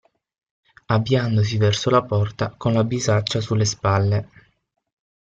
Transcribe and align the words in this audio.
Avviandosi 0.87 1.57
verso 1.57 1.91
la 1.91 2.01
porta 2.03 2.55
con 2.57 2.73
la 2.73 2.83
bisaccia 2.83 3.39
sulle 3.39 3.65
spalle. 3.65 4.29